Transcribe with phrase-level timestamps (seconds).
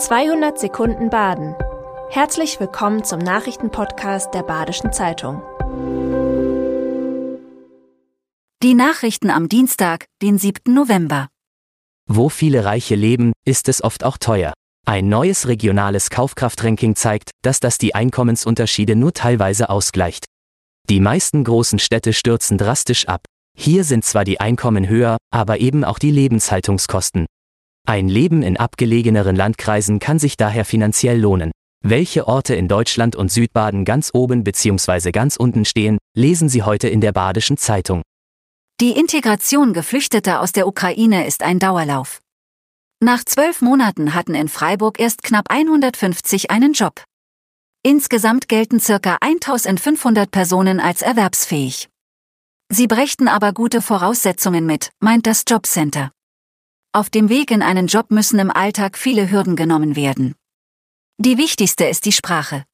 [0.00, 1.54] 200 Sekunden Baden.
[2.08, 5.42] Herzlich willkommen zum Nachrichtenpodcast der Badischen Zeitung.
[8.62, 10.72] Die Nachrichten am Dienstag, den 7.
[10.72, 11.28] November.
[12.08, 14.54] Wo viele Reiche leben, ist es oft auch teuer.
[14.86, 20.24] Ein neues regionales Kaufkraftranking zeigt, dass das die Einkommensunterschiede nur teilweise ausgleicht.
[20.88, 23.26] Die meisten großen Städte stürzen drastisch ab.
[23.54, 27.26] Hier sind zwar die Einkommen höher, aber eben auch die Lebenshaltungskosten.
[27.90, 31.50] Ein Leben in abgelegeneren Landkreisen kann sich daher finanziell lohnen.
[31.84, 35.10] Welche Orte in Deutschland und Südbaden ganz oben bzw.
[35.10, 38.02] ganz unten stehen, lesen Sie heute in der Badischen Zeitung.
[38.80, 42.20] Die Integration Geflüchteter aus der Ukraine ist ein Dauerlauf.
[43.02, 47.02] Nach zwölf Monaten hatten in Freiburg erst knapp 150 einen Job.
[47.82, 51.88] Insgesamt gelten circa 1500 Personen als erwerbsfähig.
[52.68, 56.12] Sie brächten aber gute Voraussetzungen mit, meint das Jobcenter.
[56.92, 60.34] Auf dem Weg in einen Job müssen im Alltag viele Hürden genommen werden.
[61.18, 62.64] Die wichtigste ist die Sprache.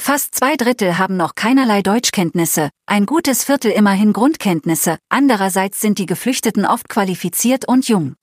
[0.00, 6.06] Fast zwei Drittel haben noch keinerlei Deutschkenntnisse, ein gutes Viertel immerhin Grundkenntnisse, andererseits sind die
[6.06, 8.16] Geflüchteten oft qualifiziert und jung.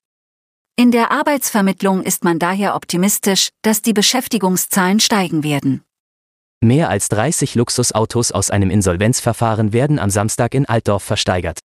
[0.75, 5.85] In der Arbeitsvermittlung ist man daher optimistisch, dass die Beschäftigungszahlen steigen werden.
[6.59, 11.59] Mehr als 30 Luxusautos aus einem Insolvenzverfahren werden am Samstag in Altdorf versteigert.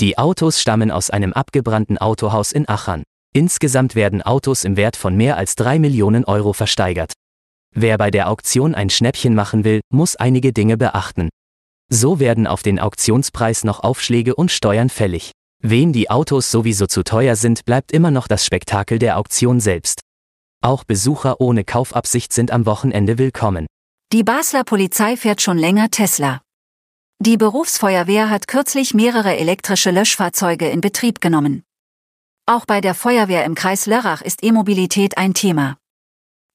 [0.00, 3.02] Die Autos stammen aus einem abgebrannten Autohaus in Achern.
[3.34, 7.12] Insgesamt werden Autos im Wert von mehr als 3 Millionen Euro versteigert.
[7.74, 11.28] Wer bei der Auktion ein Schnäppchen machen will, muss einige Dinge beachten.
[11.90, 15.32] So werden auf den Auktionspreis noch Aufschläge und Steuern fällig.
[15.62, 20.00] Wem die Autos sowieso zu teuer sind, bleibt immer noch das Spektakel der Auktion selbst.
[20.62, 23.66] Auch Besucher ohne Kaufabsicht sind am Wochenende willkommen.
[24.14, 26.40] Die Basler Polizei fährt schon länger Tesla.
[27.22, 31.64] Die Berufsfeuerwehr hat kürzlich mehrere elektrische Löschfahrzeuge in Betrieb genommen.
[32.46, 35.76] Auch bei der Feuerwehr im Kreis Lörrach ist E-Mobilität ein Thema.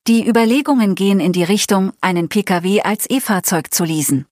[0.08, 4.26] Die Überlegungen gehen in die Richtung, einen Pkw als E-Fahrzeug zu leasen.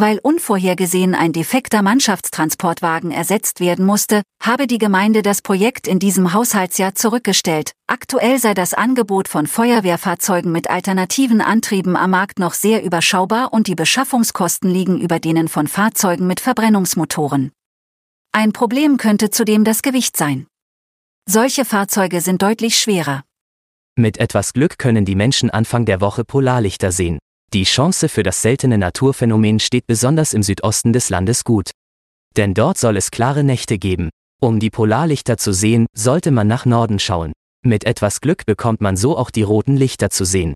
[0.00, 6.32] Weil unvorhergesehen ein defekter Mannschaftstransportwagen ersetzt werden musste, habe die Gemeinde das Projekt in diesem
[6.32, 7.72] Haushaltsjahr zurückgestellt.
[7.86, 13.66] Aktuell sei das Angebot von Feuerwehrfahrzeugen mit alternativen Antrieben am Markt noch sehr überschaubar und
[13.66, 17.52] die Beschaffungskosten liegen über denen von Fahrzeugen mit Verbrennungsmotoren.
[18.32, 20.46] Ein Problem könnte zudem das Gewicht sein.
[21.28, 23.22] Solche Fahrzeuge sind deutlich schwerer.
[23.96, 27.18] Mit etwas Glück können die Menschen Anfang der Woche Polarlichter sehen.
[27.52, 31.72] Die Chance für das seltene Naturphänomen steht besonders im Südosten des Landes gut.
[32.36, 34.10] Denn dort soll es klare Nächte geben.
[34.40, 37.32] Um die Polarlichter zu sehen, sollte man nach Norden schauen.
[37.66, 40.54] Mit etwas Glück bekommt man so auch die roten Lichter zu sehen.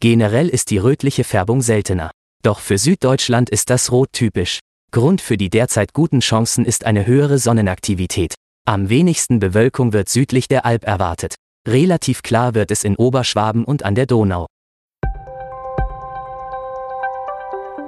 [0.00, 2.10] Generell ist die rötliche Färbung seltener.
[2.42, 4.60] Doch für Süddeutschland ist das Rot typisch.
[4.90, 8.34] Grund für die derzeit guten Chancen ist eine höhere Sonnenaktivität.
[8.64, 11.34] Am wenigsten Bewölkung wird südlich der Alp erwartet.
[11.68, 14.46] Relativ klar wird es in Oberschwaben und an der Donau.